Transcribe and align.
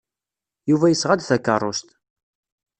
Yuba 0.69 0.87
yesɣa-d 0.91 1.21
takeṛṛust. 1.29 1.89